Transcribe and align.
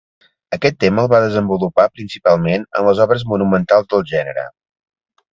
Aquest 0.55 0.77
tema 0.83 1.01
el 1.01 1.09
va 1.09 1.17
desenvolupar 1.25 1.85
principalment 1.99 2.65
en 2.79 2.87
les 2.87 3.01
obres 3.05 3.25
monumentals 3.33 3.91
del 3.93 4.07
gènere. 4.13 4.47